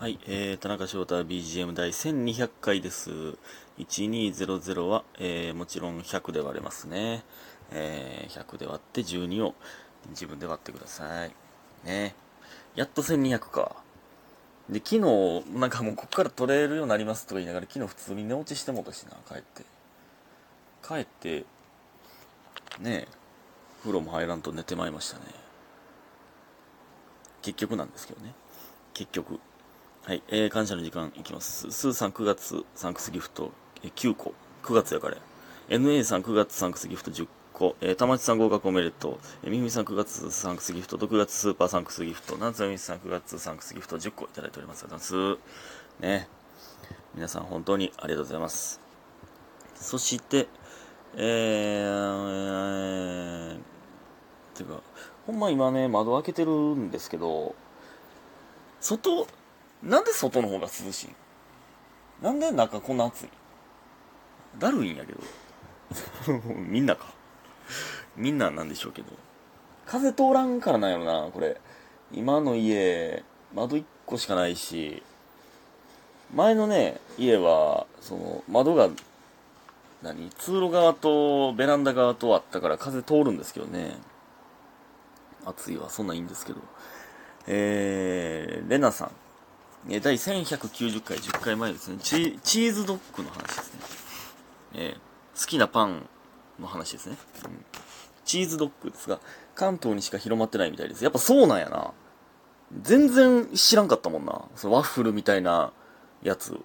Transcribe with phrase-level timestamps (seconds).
[0.00, 3.36] はい、えー、田中翔太 BGM 第1200回です。
[3.78, 7.22] 1200は、えー、もちろん100で割れますね。
[7.70, 9.54] えー、100で割って12を
[10.08, 11.32] 自分で割ってください。
[11.84, 12.14] ね。
[12.76, 13.76] やっと1200か。
[14.70, 19.64] で、昨日、なんかもうこっから取れるようになりますとか言いながら、昨日普通に寝落ちしてもうたしな、帰って。
[20.82, 21.44] 帰って、
[22.80, 23.08] ねえ、
[23.80, 25.24] 風呂も入らんと寝てまいりましたね。
[27.42, 28.32] 結局なんですけどね。
[28.94, 29.40] 結局。
[30.02, 31.70] はい、えー、感謝の時間いきます。
[31.70, 33.52] スーさん9月サンクスギフト、
[33.84, 34.32] えー9個。
[34.62, 35.18] 9月やから。
[35.68, 37.76] NA さん9月サンクスギフト10個。
[37.82, 39.18] えー、たまちさん合格おめでとう。
[39.44, 44.84] えー、みふみさん9月サンクスギフト、6月スーパーサンクスギフト、夏みさん9月サンクスギフト10個いただいております。
[44.84, 45.42] ありがとうございます。
[46.00, 46.28] ね。
[47.14, 48.80] 皆さん本当にありがとうございます。
[49.74, 50.48] そして、
[51.14, 54.80] えーえー、てか、
[55.26, 57.54] ほんま今ね、窓開けてるんですけど、
[58.80, 59.26] 外、
[59.82, 61.14] なんで外の方が涼しいん？
[62.22, 63.28] なんで中こんな暑い
[64.58, 65.20] だるいんやけど。
[66.56, 67.06] みんなか？
[68.16, 69.08] みんななんでしょうけど。
[69.86, 71.60] 風通らんからなんやろな、これ。
[72.12, 73.22] 今の家、
[73.54, 75.02] 窓1個しかないし、
[76.34, 78.90] 前のね、家は、その、窓が、
[80.02, 80.30] 何？
[80.30, 83.96] 通路側とベランダ側とあったから風通るんですけどね。
[85.44, 86.60] 暑いわ、そんなんいいんですけど。
[87.46, 89.10] えー、レナさん。
[89.88, 91.98] え第1190回、10回前ですね。
[92.02, 93.80] チチーズドッグの話ですね。
[94.74, 96.06] えー好きなパン
[96.60, 97.64] の話ですね、うん
[98.26, 99.18] チーズドッグですが、
[99.56, 101.02] 関東にしか広まってないみたいです。
[101.02, 101.92] やっぱそうなんやな。
[102.80, 104.42] 全然知らんかったもんな。
[104.54, 105.72] そのワッフルみたいな
[106.22, 106.56] やつ。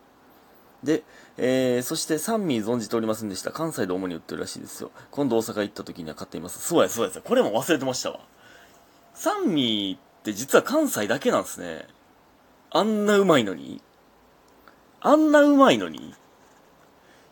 [0.84, 1.02] で、
[1.38, 3.52] えー、そしてサンミー存じておりませんでした。
[3.52, 4.92] 関西で主に売ってるらしいですよ。
[5.10, 6.60] 今度大阪行った時には買っています。
[6.60, 8.20] そうや、そうや、これも忘れてましたわ。
[9.16, 11.88] サンミーって実は関西だけなんですね。
[12.72, 13.82] あんなうまいのに？
[15.02, 16.14] あんなうまいのに？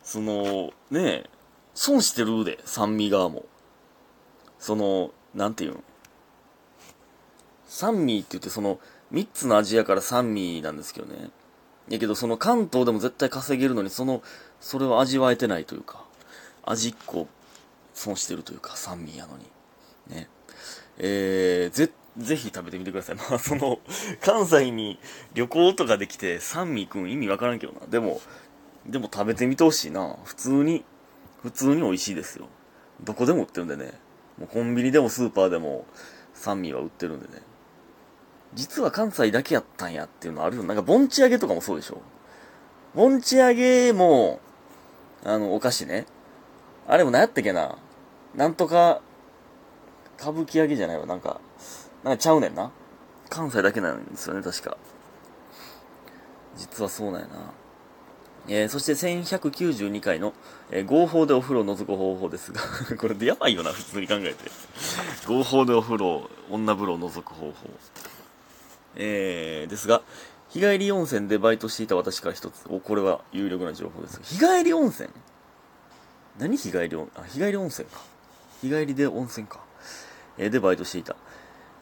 [0.03, 1.29] その、ねえ、
[1.73, 3.45] 損してるで、酸味側も。
[4.59, 5.83] その、なんていうん
[7.67, 8.79] 酸味って言ってその、
[9.11, 11.29] 三つの味やから酸味なんですけどね。
[11.89, 14.21] やけどその関東でも絶対稼げるのに、その、
[14.61, 16.05] それを味わえてないというか、
[16.63, 17.27] 味一個
[17.93, 19.45] 損してるというか、酸味やのに。
[20.07, 20.29] ね。
[20.97, 23.15] えー、ぜ、ぜひ食べてみてください。
[23.29, 23.79] まあ、その、
[24.21, 24.99] 関西に
[25.33, 27.79] 旅行とかできて、三味くん意味わからんけどな。
[27.87, 28.21] でも、
[28.85, 30.17] でも食べてみてほしいな。
[30.23, 30.83] 普通に、
[31.41, 32.47] 普通に美味しいですよ。
[33.01, 33.99] どこでも売ってるんでね。
[34.37, 35.85] もうコンビニでもスーパーでも、
[36.33, 37.41] 三味は売ってるんでね。
[38.53, 40.63] 実は関西だけやったんやっていうのあるよ。
[40.63, 42.01] なんか、盆地揚げとかもそうでしょ。
[42.93, 44.39] 盆地揚げも、
[45.23, 46.05] あの、お菓子ね。
[46.87, 47.77] あれも何やったっけな。
[48.35, 49.01] なんとか、
[50.19, 51.05] 歌舞伎揚げじゃないわ。
[51.05, 51.41] なんか、
[52.03, 52.71] なんかちゃうねんな。
[53.29, 54.77] 関西だけなんですよね、確か。
[56.55, 57.53] 実はそうなんやな。
[58.47, 60.33] えー、そして1192回の、
[60.69, 62.61] えー合法でお風呂を覗く方法ですが、
[62.99, 64.51] これでやばいよな、普通に考えて。
[65.25, 67.53] 合法でお風呂、女風呂を覗く方法。
[68.95, 70.01] えー、ですが、
[70.49, 72.65] 日帰り温泉でバイトしていた私から一つ。
[72.69, 74.19] お、これは有力な情報です。
[74.23, 75.09] 日帰り温泉？
[76.37, 77.99] 何日帰り温、あ、日帰り温泉か。
[78.61, 79.61] 日帰りで温泉か。
[80.37, 81.15] えーでバイトしていた。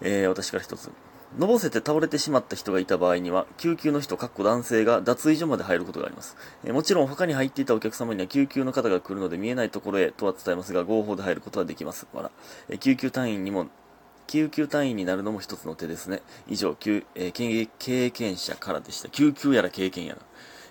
[0.02, 0.90] えー私から一つ。
[1.38, 6.36] のぼせて倒れてしまった人がいた場合には、救急の人、かっこ男性が脱衣所まで入ることがあります。
[6.66, 12.06] えーもちろん他に入っていたお客様には救急の方が来るので見えないところへとは伝えますが、合法で入ることはできます。
[12.14, 12.32] わら。
[12.70, 13.68] えー救急隊員にも、
[14.28, 16.22] 救急隊員になるのも一つの手ですね。
[16.48, 19.10] 以上、救えー経験者からでした。
[19.10, 20.22] 救急やら経験やら。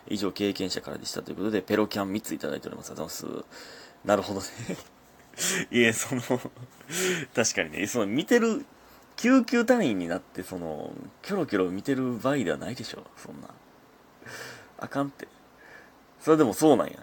[0.09, 2.91] 以上、経験者からでしたということで、ペロキャン3ついただいております。
[2.91, 3.47] ありがとうございます。
[4.05, 4.47] なるほどね。
[5.71, 8.65] いえ、その、確かにね、その見てる、
[9.21, 13.49] 救急隊員になって、その、キョロキョロ見てる場合ではないでしょ、そんな。
[14.79, 15.29] あかんって。
[16.21, 16.95] それでもそうなんや。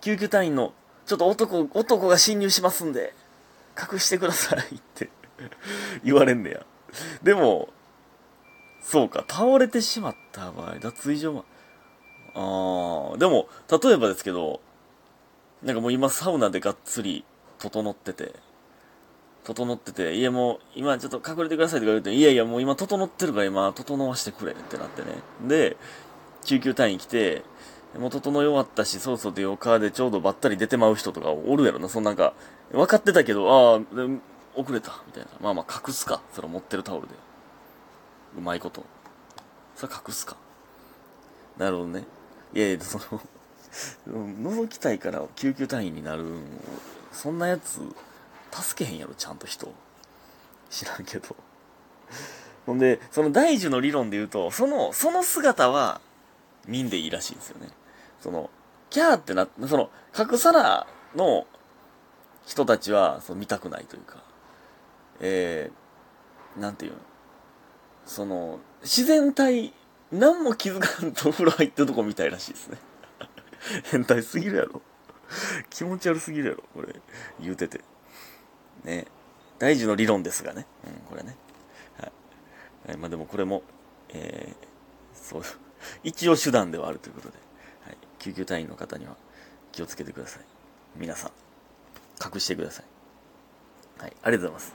[0.00, 0.72] 救急隊員の、
[1.04, 3.12] ちょっと男、男が侵入しますんで、
[3.78, 5.10] 隠してくださいって
[6.02, 6.64] 言われんねや。
[7.22, 7.68] でも、
[8.80, 11.44] そうか、倒れてしまった場合、脱衣所は、
[12.32, 14.62] あー、でも、例えばですけど、
[15.62, 17.22] なんかもう今サウナでがっつり
[17.58, 18.32] 整ってて、
[19.44, 25.08] 整ってて、いやもう今ちょっと隠れてくださいとか言うと、いやいやもう今整ってるから今整わしてくれってなってね。
[25.46, 25.76] で、
[26.44, 27.42] 救急隊員来て、
[27.98, 31.88] もう整い終わったし、そうそうでよかでちょうどばったり出てまう人とかおるやろな。
[31.88, 32.34] そのなんか、
[32.70, 33.80] 分かってたけど、ああ、
[34.54, 35.28] 遅れた、みたいな。
[35.40, 36.22] まあまあ隠すか。
[36.32, 37.14] それ持ってるタオルで。
[38.38, 38.84] うまいこと。
[39.74, 40.36] それ隠すか。
[41.58, 42.04] なるほどね。
[42.54, 43.20] いやいや、その、
[44.08, 46.24] 覗きたいから救急隊員になる
[47.12, 47.80] そんなやつ
[48.50, 49.72] 助けへんやろちゃんと人
[50.70, 51.36] 知らんけど
[52.66, 56.00] ほんで、その大樹の理論で言うと、その、その姿は、
[56.66, 57.68] 見んでいいらしいんですよね。
[58.20, 58.50] その、
[58.90, 60.86] キャーってな、その、角皿
[61.16, 61.46] の
[62.46, 64.22] 人たちは、その見たくないというか、
[65.20, 66.98] えー、なんていうの、
[68.04, 69.72] その、自然体、
[70.12, 72.78] 何も気づかんとお風呂入ってるとこ見たいらしいですね。
[73.90, 74.82] 変態すぎるやろ。
[75.70, 76.94] 気持ち悪すぎるやろ、これ。
[77.40, 77.80] 言うてて。
[78.84, 79.06] ね。
[79.58, 80.66] 大事の理論ですがね。
[80.84, 81.36] うん、これね。
[81.98, 82.96] はい。
[82.96, 83.62] まあでもこれも、
[84.08, 84.66] えー、
[85.14, 85.42] そう、
[86.02, 87.34] 一応手段ではあるということで、
[87.86, 87.96] はい。
[88.18, 89.16] 救急隊員の方には
[89.72, 90.42] 気をつけてください。
[90.96, 91.32] 皆さん、
[92.34, 92.84] 隠してください。
[94.02, 94.12] はい。
[94.22, 94.74] ありがとうございま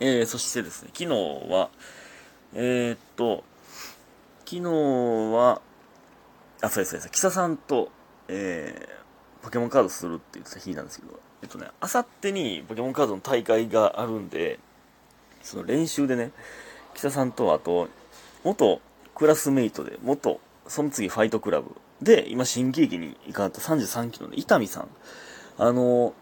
[0.00, 1.10] えー、そしてですね、昨日
[1.50, 1.70] は、
[2.54, 3.44] えー、っと、
[4.44, 4.62] 昨日
[5.34, 5.60] は、
[6.60, 7.10] あ、そうです、そうです。
[7.10, 7.90] キサさんと、
[8.28, 9.03] えー、
[9.44, 14.58] ポケモンカードするって言ってた日なんですけど、えっとね、あさってにポケモンカードの大会があるんで、
[15.42, 16.32] その練習でね、
[16.94, 17.88] キサさんとあと、
[18.42, 18.80] 元
[19.14, 24.88] クラスメイトで、元、その次ファイトクラブで、今新喜劇に行かれた33期の、伊丹さん。
[25.58, 26.14] あの、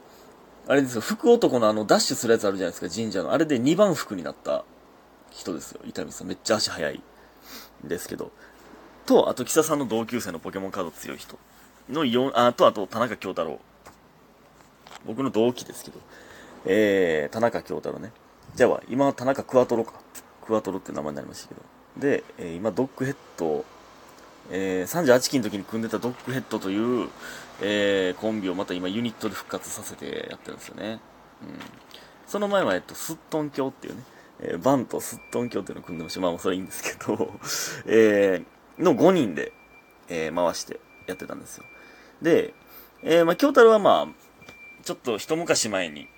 [0.66, 3.32] あれですよ、福男のあの、ダッシュするやつあるじゃないですか、神社の。
[3.32, 4.64] あれで2番服になった
[5.30, 6.26] 人ですよ、伊丹さん。
[6.26, 7.00] めっちゃ足速い
[7.84, 8.32] んですけど。
[9.06, 11.38] と、あと、キサさんの同級生のポケモンカード強い人。
[11.92, 13.60] の4、あと、あと、田中京太郎。
[15.06, 16.00] 僕の同期ですけど。
[16.64, 18.12] えー、田中京太郎ね。
[18.54, 19.94] じゃあ、今は田中クワトロか。
[20.44, 21.60] クワトロって名前になりましたけど。
[21.98, 23.64] で、えー、今、ドッグヘッド
[24.50, 27.08] えー、38期の時に組んでたドッグヘッドという、
[27.60, 31.00] えー、コンビをまた今ユニットで復活させてやってるんですよね。
[31.42, 31.58] うん。
[32.26, 34.02] その前は、えっと、スットン教っていうね、
[34.40, 36.20] えー、バンとスットン教っていうのを組んでました。
[36.20, 37.32] まあ、それいいんですけど、
[37.86, 39.52] えー、の5人で、
[40.08, 41.64] えー、回してやってたんですよ。
[42.22, 42.54] で、
[43.02, 46.08] えー、まあ、京太郎はまあ、ちょっと一昔前に、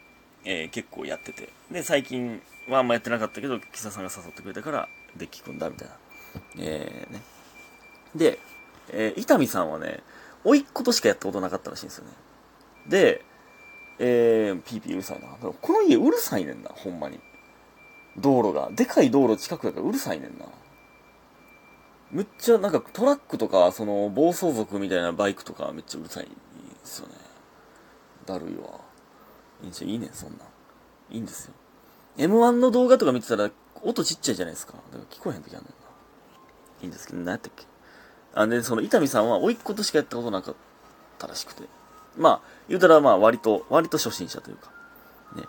[0.45, 5.95] えー、結構やってて、で、最近はあんまやってなかったけど、キサさんが誘ってくれたから、デッキ組んだみたいな。
[6.59, 7.23] えー、ね。
[8.15, 8.39] で、
[8.91, 10.03] えー、伊丹さんはね、
[10.45, 12.13] 甥っ子としかやったことなかったらしいんですよね。
[12.87, 13.25] で、
[13.99, 15.29] えー、ピーピーうるさいな。
[15.29, 17.19] この家うるさいねんな、ほんまに。
[18.19, 18.71] 道路が。
[18.73, 20.47] でかい道路近くだからうるさいねんな。
[22.15, 26.35] むっちゃ、なんかトラックとか、その、暴走族みたいなバイクとかめっちゃうるさいんで
[26.85, 27.15] すよね。
[28.25, 28.81] だるいわ。
[29.63, 30.39] いいんじゃ、いいね、そんなん。
[31.11, 31.55] いいんですよ。
[32.17, 33.51] M1 の動画とか見てたら、
[33.83, 34.75] 音ちっちゃいじゃないですか。
[34.75, 35.75] だから聞こえへん時あんねんな。
[36.83, 37.65] いいんですけど、何やったっけ
[38.35, 40.55] あで、その伊丹さんは、甥っ子としかやったことなかっ
[41.19, 41.65] たらしくて。
[42.17, 44.71] まあ、言うたら、まあ、割と、割と初心者というか。
[45.35, 45.43] ね。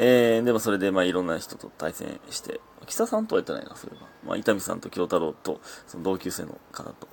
[0.00, 4.06] えー、でもそれで、まあ、いろんな人と対戦して、木佐さんとはやってないな、そういえば。
[4.28, 7.08] まあ、伊丹さんと京太郎と、その同級生の方と、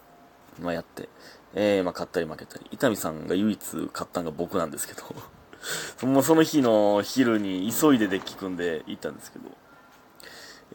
[0.62, 1.10] まあ、やって、
[1.56, 2.68] えー、まあ、勝ったり負けたり。
[2.72, 5.04] 伊丹さんが唯一勝ったのが僕なんですけど、
[6.08, 9.50] もうその日の昼に急いでデッキ組んで行ったんですけど、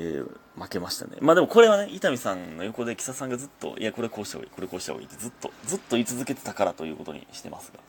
[0.00, 1.16] えー、負けましたね。
[1.20, 7.78] まあでもこれはね、伊丹さんの横で、木佐さんがずっと、いや、これこうした方がいい、これこうした方がいいってずっと、ずっと言い続けてたからということにしてますが。
[7.78, 7.84] ね、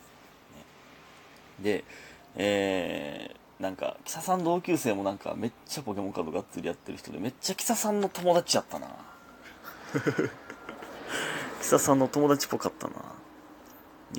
[1.59, 1.83] で、
[2.35, 8.87] えー、なんか、木佐さん同級生もなんか、めっちゃポケモンカードがっつりやってる人で、めっちゃ木佐さんの友達やったな。
[9.93, 12.95] 木佐さんの友達っぽかったな。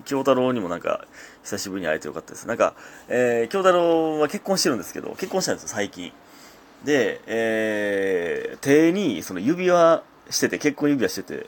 [0.04, 1.06] 京太郎にもなんか、
[1.42, 2.46] 久しぶりに会えてよかったです。
[2.46, 2.74] なんか、
[3.08, 6.12] えー、京太郎は結婚してるんですけど、結婚したんですよ、最近。
[6.84, 11.46] で、えー、手にその指輪してて、結婚指輪してて、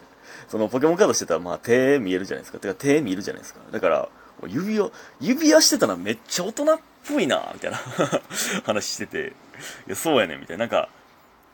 [0.48, 2.58] そのポケモンカードしてたらまあ手見えるじゃないですか。
[2.58, 3.60] てか手見えるじゃないですか。
[3.70, 4.08] だから、
[4.48, 4.90] 指輪、
[5.20, 7.78] 指輪してたらめっちゃ大人っぽいな、みたいな
[8.64, 9.32] 話してて、
[9.86, 10.62] いや、そうやねん、みたいな。
[10.62, 10.88] なんか、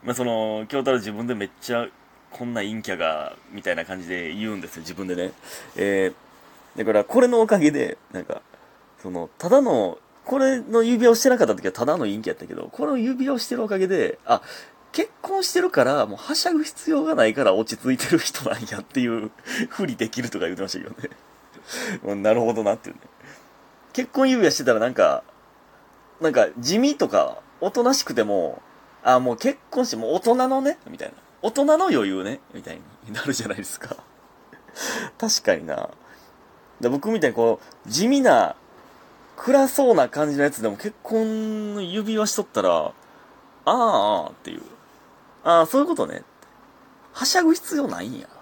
[0.03, 1.87] まあ、その、京太郎自分でめっちゃ、
[2.31, 5.31] こんな陰キャが、みたいな感じで言うんですよ、自分でね。
[5.75, 8.41] えー、だから、これのおかげで、なんか、
[9.01, 14.41] その、ただのこれの指輪をしてなかった時はただの陰気やったけど、これの指輪をしてるおかげで、あ、
[14.91, 19.31] 結婚してるから、もうはしゃぐ必要がないから落ち着いてる人なんやっていう
[19.69, 22.15] ふりできるとか言ってましたけどね。
[22.21, 23.01] なるほどなっていうね。
[23.93, 25.23] 結婚指輪してたらなんか、
[26.21, 28.61] なんか地味とか、おとなしくても、
[29.03, 31.15] あ、もう結婚して、もう大人のね、みたいな。
[31.41, 33.97] 大人の余裕ね、みたいに なるじゃないですか。
[35.17, 35.89] 確かにな。
[36.79, 38.55] で僕みたいにこう、地味な
[39.35, 42.93] 暗そうな感じのやつでも結婚の指輪しとったら、あ
[43.65, 44.61] あ、っていう。
[45.43, 46.23] ああ、そういうことね。
[47.13, 48.27] はしゃぐ必要ないんや。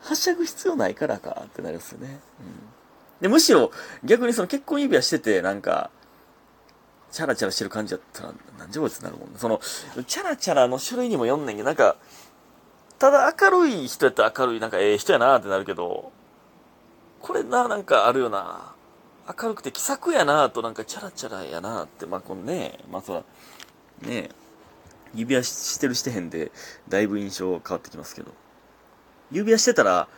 [0.00, 2.20] はしゃぐ必要ないからかってなりますよね。
[2.40, 2.79] うん。
[3.20, 3.70] で、むしろ
[4.04, 5.90] 逆にその結婚指輪してて、なんか、
[7.10, 9.34] チャラチャラしてる感じだったら、なんじゃこいつになるもんね。
[9.36, 9.60] その、
[10.06, 11.96] チャラチャラの種類にも読んねんけど、なんか、
[12.98, 16.12] ただ明るい人やったら明るい、なんかええ人やなってなるけど、
[17.20, 18.74] これな、なんかあるよな。
[19.38, 23.24] 明るくて気さくやなとなんかチャラチャラやなって、まあこのね、まあそら、
[24.00, 24.30] ね
[25.14, 26.52] 指輪してるしてへんで、
[26.88, 28.32] だいぶ印象変わってきますけど。
[29.32, 30.08] 指輪してたら、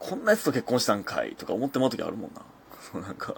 [0.00, 2.42] こんなやつと結婚したんかいとか思ってまう時あるもんな。
[2.90, 3.34] そ うなんか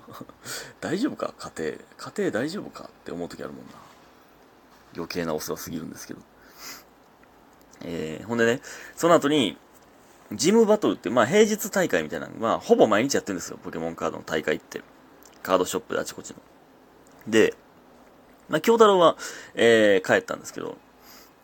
[0.80, 1.34] 大丈夫か？
[1.36, 2.12] 家庭。
[2.12, 2.84] 家庭大丈夫か？
[2.84, 3.72] って思う時あるもんな。
[4.94, 6.20] 余計なお世話すぎるんですけど。
[7.82, 8.60] えー、ほんでね、
[8.94, 9.58] その後に、
[10.30, 14.82] ジムバトルって、まあ平日大会みたいなまあほぼ毎日やってるんですよ、ポケモンカードの大会って。
[15.42, 16.36] カードショップであちこちの。
[17.26, 17.54] で、
[18.48, 19.16] まあ京太郎は、
[19.54, 20.78] えー、帰ったんですけど、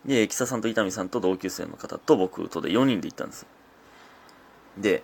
[0.05, 3.47] で、木佐さんと伊丹さんと同級生の方と僕とで4人で行ったんですよ。
[4.79, 5.03] で、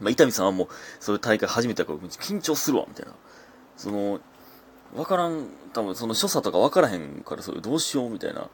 [0.00, 0.68] まあ、伊丹さんはもう、
[1.00, 3.12] そういう大会初めてやから緊張するわ、みたいな。
[3.76, 4.20] その、
[4.94, 8.48] わからん、多分その所作とかわからへんから、それどうしよう、みたいな。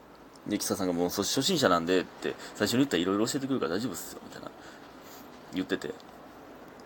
[0.47, 4.51] で、木佐さんがもう、初心者なんでって、最初に言ったらいろいろ教えてくるから大丈夫っすよ、みたいな。
[5.53, 5.93] 言ってて。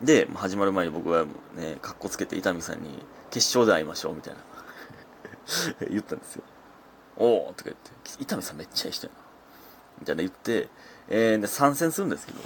[0.02, 1.26] で、始まる前に僕は
[1.56, 2.90] ね、格好つけて伊丹さんに、
[3.32, 4.40] 決勝で会いましょう、みたいな。
[5.90, 6.44] 言ったんですよ。
[7.18, 7.92] おーとか言って、
[8.24, 9.20] 伊丹さんめっちゃいい人やな。
[10.00, 10.70] みたいな言って、
[11.10, 12.40] えー、で、参戦するんですけど、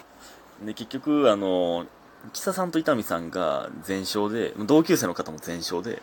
[0.65, 1.86] で、結局、あの、
[2.34, 6.01] 木佐さんと伊丹さんが全勝で、同級生の方も全勝で、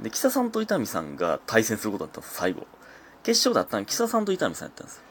[0.00, 2.66] で、木佐さんと伊丹さんが対戦することだったんです、最後。
[3.22, 5.02] 決勝だったの木佐さんと伊丹さんやったんです。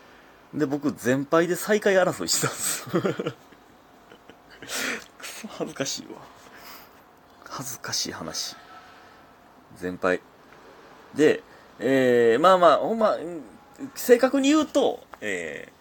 [0.53, 2.89] で、僕、全敗で最下位争いしてたんです。
[5.19, 6.19] くそ恥ずかしいわ。
[7.45, 8.55] 恥ずかしい話。
[9.77, 10.21] 全敗。
[11.13, 11.43] で、
[11.79, 13.17] えー、まあまあ、ほんま、
[13.93, 15.76] 正確に言うと、えー、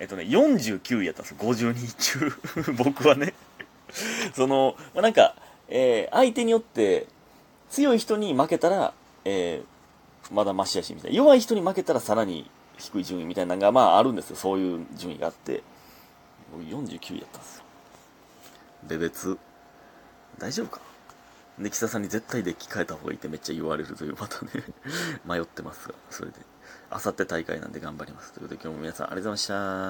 [0.00, 2.32] えっとね、49位やったんですよ、50人中。
[2.82, 3.34] 僕はね。
[4.34, 5.36] その、まあ、なんか、
[5.68, 7.06] えー、相手によって、
[7.68, 11.16] 強い人に負けたら、えー、まだマシやし、みたいな。
[11.16, 14.36] 弱い人に負けたらさらに低い順位みたいなのが、まああるんですよ。
[14.36, 15.62] そういう順位があって。
[16.50, 17.64] 僕49位やったんですよ。
[18.84, 19.38] ベベツ、
[20.38, 20.80] 大丈夫か？
[21.58, 24.50] で、岸田さんに絶対デッキ変えた方がいいってめっちゃ言われるという、またね
[25.26, 26.38] 迷ってますが、それで。
[26.88, 28.32] あさって大会なんで頑張ります。
[28.32, 29.80] ということで今日も皆さんありがとうございました。